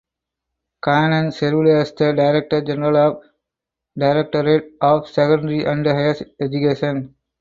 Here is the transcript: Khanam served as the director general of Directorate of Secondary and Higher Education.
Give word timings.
Khanam 0.83 1.29
served 1.31 1.67
as 1.67 1.91
the 1.91 2.11
director 2.11 2.59
general 2.61 2.97
of 2.97 3.23
Directorate 3.95 4.71
of 4.81 5.07
Secondary 5.07 5.63
and 5.63 5.85
Higher 5.85 6.15
Education. 6.39 7.13